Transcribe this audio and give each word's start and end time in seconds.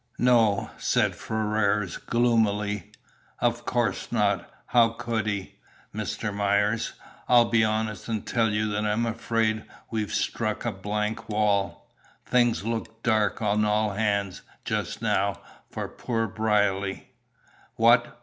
"No," 0.17 0.71
said 0.79 1.15
Ferrars, 1.15 1.97
gloomily. 1.97 2.89
"Of 3.37 3.65
course 3.67 4.11
not 4.11 4.49
How 4.65 4.89
could 4.93 5.27
he? 5.27 5.59
Mr. 5.93 6.33
Myers, 6.33 6.93
I'll 7.29 7.45
be 7.45 7.63
honest 7.63 8.09
and 8.09 8.25
tell 8.25 8.49
you 8.49 8.67
that 8.71 8.83
I'm 8.83 9.05
afraid 9.05 9.63
we've 9.91 10.11
struck 10.11 10.65
a 10.65 10.71
blank 10.71 11.29
wall. 11.29 11.87
Things 12.25 12.65
look 12.65 13.03
dark 13.03 13.43
on 13.43 13.63
all 13.63 13.91
hands, 13.91 14.41
just 14.65 15.03
now, 15.03 15.39
for 15.69 15.87
poor 15.87 16.25
Brierly." 16.27 17.11
"What! 17.75 18.19